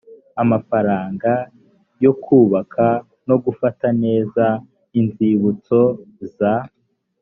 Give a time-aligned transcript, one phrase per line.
[0.41, 1.31] amafaranga
[2.03, 2.85] yo kubaka
[3.27, 4.45] no gufata neza
[4.99, 5.79] inzibutso
[6.35, 6.53] za